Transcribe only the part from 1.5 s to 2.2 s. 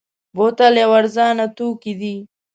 توکی دی.